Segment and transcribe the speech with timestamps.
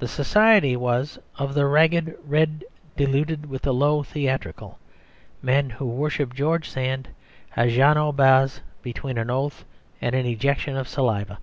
[0.00, 2.64] The society was "of the ragged red,
[2.96, 4.80] diluted with the low theatrical,
[5.40, 7.10] men who worship George Sand,
[7.56, 9.64] à genou bas between an oath
[10.02, 11.38] and an ejection of saliva."